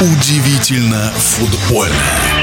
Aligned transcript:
Удивительно 0.00 1.12
футбольно. 1.14 2.39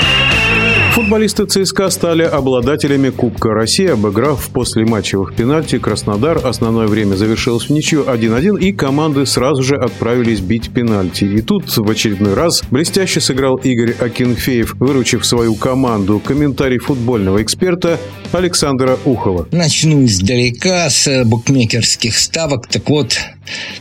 Футболисты 0.98 1.46
ЦСКА 1.46 1.92
стали 1.92 2.24
обладателями 2.24 3.12
Кубка 3.12 3.54
России, 3.54 3.86
обыграв 3.86 4.44
в 4.44 4.50
послематчевых 4.50 5.36
пенальти 5.36 5.78
Краснодар. 5.78 6.42
Основное 6.44 6.88
время 6.88 7.14
завершилось 7.14 7.66
в 7.66 7.70
ничью 7.70 8.06
1-1, 8.06 8.60
и 8.60 8.72
команды 8.72 9.28
сразу 9.28 9.62
же 9.62 9.76
отправились 9.76 10.40
бить 10.40 10.72
пенальти. 10.72 11.26
И 11.26 11.42
тут 11.42 11.66
в 11.78 11.88
очередной 11.88 12.34
раз 12.34 12.64
блестяще 12.72 13.22
сыграл 13.22 13.58
Игорь 13.58 13.92
Акинфеев, 13.92 14.74
выручив 14.80 15.24
свою 15.24 15.54
команду. 15.54 16.20
Комментарий 16.20 16.80
футбольного 16.80 17.44
эксперта 17.44 18.00
Александра 18.32 18.98
Ухова. 19.06 19.48
Начну 19.52 20.04
издалека 20.04 20.90
с 20.90 21.24
букмекерских 21.26 22.18
ставок. 22.18 22.66
Так 22.66 22.90
вот, 22.90 23.20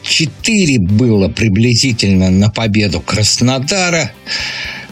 4 0.02 0.80
было 0.80 1.28
приблизительно 1.28 2.30
на 2.30 2.50
победу 2.50 3.00
Краснодара 3.00 4.10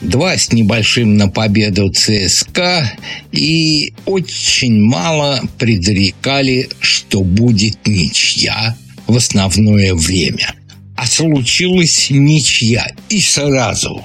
два 0.01 0.37
с 0.37 0.53
небольшим 0.53 1.17
на 1.17 1.29
победу 1.29 1.91
ЦСКА 1.91 2.93
и 3.33 3.93
очень 4.07 4.81
мало 4.81 5.41
предрекали, 5.59 6.69
что 6.81 7.23
будет 7.23 7.87
ничья 7.87 8.77
в 9.07 9.17
основное 9.17 9.95
время. 9.95 10.55
А 10.97 11.07
случилась 11.07 12.09
ничья 12.11 12.87
и 13.09 13.21
сразу 13.21 14.05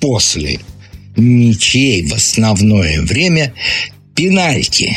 после 0.00 0.60
ничьей 1.16 2.06
в 2.06 2.14
основное 2.14 3.02
время 3.02 3.52
пенальти. 4.14 4.96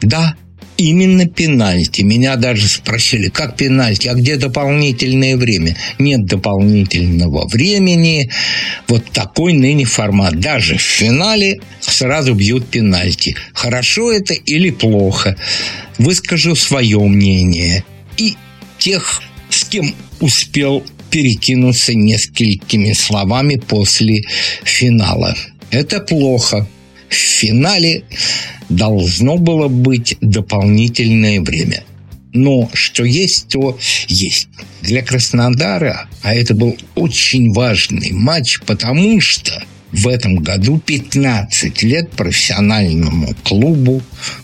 Да, 0.00 0.36
именно 0.78 1.26
пенальти. 1.26 2.02
Меня 2.02 2.36
даже 2.36 2.66
спросили, 2.68 3.28
как 3.28 3.56
пенальти, 3.56 4.08
а 4.08 4.14
где 4.14 4.36
дополнительное 4.36 5.36
время? 5.36 5.76
Нет 5.98 6.24
дополнительного 6.24 7.46
времени. 7.48 8.30
Вот 8.86 9.04
такой 9.10 9.52
ныне 9.52 9.84
формат. 9.84 10.40
Даже 10.40 10.78
в 10.78 10.80
финале 10.80 11.60
сразу 11.80 12.34
бьют 12.34 12.68
пенальти. 12.68 13.36
Хорошо 13.52 14.12
это 14.12 14.32
или 14.32 14.70
плохо? 14.70 15.36
Выскажу 15.98 16.54
свое 16.54 16.98
мнение. 17.00 17.84
И 18.16 18.36
тех, 18.78 19.20
с 19.50 19.64
кем 19.64 19.94
успел 20.20 20.84
перекинуться 21.10 21.94
несколькими 21.94 22.92
словами 22.92 23.56
после 23.56 24.22
финала. 24.62 25.34
Это 25.70 26.00
плохо. 26.00 26.66
В 27.08 27.14
финале 27.14 28.04
должно 28.68 29.36
было 29.36 29.68
быть 29.68 30.16
дополнительное 30.20 31.40
время. 31.40 31.84
Но 32.32 32.70
что 32.74 33.04
есть, 33.04 33.48
то 33.48 33.78
есть. 34.08 34.48
Для 34.82 35.02
Краснодара, 35.02 36.08
а 36.22 36.34
это 36.34 36.54
был 36.54 36.76
очень 36.94 37.52
важный 37.52 38.12
матч, 38.12 38.60
потому 38.66 39.20
что 39.20 39.62
в 39.92 40.06
этом 40.06 40.36
году 40.36 40.78
15 40.78 41.82
лет 41.82 42.10
профессиональному 42.12 43.34
клубу 43.42 44.02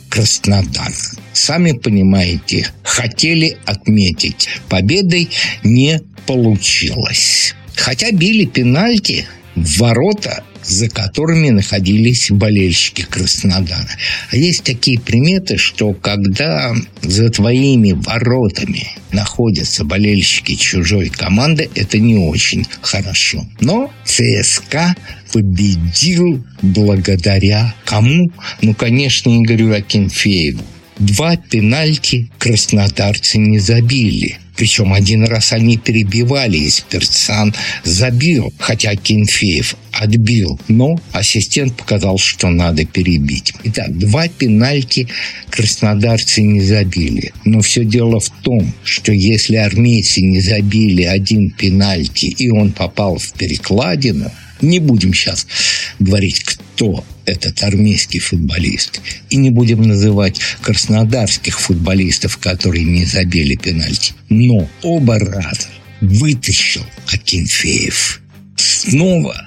Краснодар. 0.08 0.92
Сами 1.32 1.72
понимаете, 1.72 2.68
хотели 2.82 3.58
отметить. 3.66 4.48
Победой 4.68 5.28
не 5.62 6.00
получилось. 6.26 7.54
Хотя 7.76 8.12
били 8.12 8.44
пенальти 8.44 9.26
в 9.54 9.78
ворота 9.78 10.44
за 10.66 10.88
которыми 10.88 11.50
находились 11.50 12.30
болельщики 12.30 13.02
Краснодара. 13.02 13.88
А 14.30 14.36
есть 14.36 14.64
такие 14.64 14.98
приметы, 14.98 15.56
что 15.56 15.92
когда 15.92 16.74
за 17.02 17.30
твоими 17.30 17.92
воротами 17.92 18.88
находятся 19.12 19.84
болельщики 19.84 20.54
чужой 20.54 21.08
команды, 21.08 21.68
это 21.74 21.98
не 21.98 22.16
очень 22.16 22.66
хорошо. 22.80 23.46
Но 23.60 23.92
ЦСКА 24.04 24.94
победил 25.32 26.44
благодаря 26.62 27.74
кому? 27.84 28.30
Ну, 28.62 28.74
конечно, 28.74 29.30
Игорю 29.30 29.72
Акинфееву. 29.74 30.64
Два 30.98 31.36
пенальти 31.36 32.30
краснодарцы 32.38 33.38
не 33.38 33.58
забили. 33.58 34.38
Причем 34.56 34.92
один 34.92 35.24
раз 35.24 35.52
они 35.52 35.76
перебивали, 35.76 36.56
и 36.58 36.70
Спиртсан 36.70 37.54
забил, 37.82 38.52
хотя 38.58 38.94
Кенфеев 38.94 39.74
отбил. 39.92 40.58
Но 40.68 41.00
ассистент 41.12 41.76
показал, 41.76 42.18
что 42.18 42.48
надо 42.50 42.84
перебить. 42.84 43.52
Итак, 43.64 43.96
два 43.96 44.28
пенальти 44.28 45.08
краснодарцы 45.50 46.42
не 46.42 46.60
забили. 46.60 47.32
Но 47.44 47.60
все 47.60 47.84
дело 47.84 48.20
в 48.20 48.30
том, 48.42 48.72
что 48.84 49.12
если 49.12 49.56
армейцы 49.56 50.20
не 50.20 50.40
забили 50.40 51.02
один 51.02 51.50
пенальти, 51.50 52.26
и 52.26 52.50
он 52.50 52.72
попал 52.72 53.18
в 53.18 53.32
перекладину, 53.32 54.30
не 54.64 54.80
будем 54.80 55.14
сейчас 55.14 55.46
говорить, 55.98 56.42
кто 56.44 57.04
этот 57.26 57.62
армейский 57.62 58.18
футболист. 58.18 59.00
И 59.30 59.36
не 59.36 59.50
будем 59.50 59.82
называть 59.82 60.40
краснодарских 60.62 61.60
футболистов, 61.60 62.38
которые 62.38 62.84
не 62.84 63.04
забили 63.04 63.56
пенальти. 63.56 64.14
Но 64.28 64.68
оба 64.82 65.18
раза 65.18 65.68
вытащил 66.00 66.84
Акинфеев. 67.12 68.20
Снова 68.56 69.40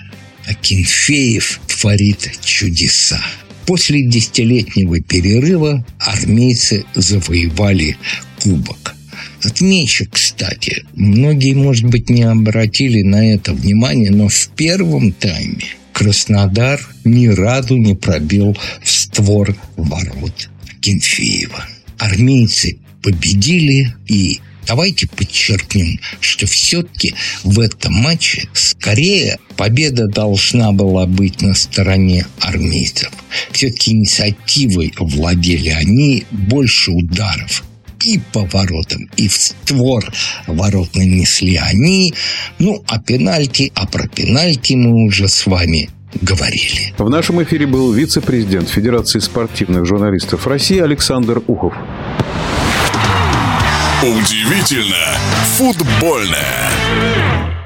Акинфеев 0.46 1.60
творит 1.68 2.32
чудеса. 2.44 3.22
После 3.66 4.08
десятилетнего 4.08 5.02
перерыва 5.02 5.86
армейцы 6.00 6.86
завоевали 6.96 7.98
кубок. 8.42 8.97
Отмечу, 9.44 10.08
кстати, 10.12 10.86
многие, 10.94 11.54
может 11.54 11.86
быть, 11.86 12.10
не 12.10 12.24
обратили 12.24 13.04
на 13.04 13.34
это 13.34 13.54
внимание, 13.54 14.12
но 14.12 14.30
в 14.30 14.48
первом 14.56 15.12
тайме 15.12 15.66
Краснодар 15.94 16.80
ни 17.04 17.28
разу 17.28 17.76
не 17.76 17.96
пробил 17.96 18.58
в 18.84 18.90
створ 18.90 19.56
ворот 19.76 20.50
Кенфеева. 20.82 21.66
Армейцы 21.98 22.78
победили 23.02 23.96
и 24.08 24.40
Давайте 24.68 25.08
подчеркнем, 25.08 25.98
что 26.20 26.46
все-таки 26.46 27.14
в 27.46 27.62
этом 27.62 27.94
матче 27.94 28.50
скорее 28.52 29.40
победа 29.56 30.08
должна 30.08 30.74
была 30.74 31.06
быть 31.06 31.42
на 31.42 31.56
стороне 31.56 32.28
армейцев. 32.42 33.10
Все-таки 33.54 33.92
инициативой 33.92 34.94
владели 35.00 35.70
они, 35.70 36.26
больше 36.32 36.92
ударов 36.92 37.64
и 38.08 38.20
по 38.32 38.46
воротам, 38.46 39.10
и 39.18 39.28
в 39.28 39.34
створ 39.34 40.06
ворот 40.48 40.96
нанесли 40.96 41.58
они. 41.58 42.14
Ну, 42.58 42.82
а 42.88 43.00
пенальти, 43.00 43.72
а 43.76 43.86
про 43.86 44.08
пенальти 44.08 44.74
мы 44.74 45.06
уже 45.06 45.28
с 45.28 45.46
вами 45.46 45.90
говорили. 46.22 46.94
В 46.98 47.10
нашем 47.10 47.44
эфире 47.44 47.68
был 47.68 47.92
вице-президент 47.92 48.70
Федерации 48.70 49.20
спортивных 49.20 49.86
журналистов 49.86 50.48
России 50.48 50.80
Александр 50.80 51.44
Ухов. 51.48 51.74
Удивительно 54.02 55.18
футбольное. 55.58 57.57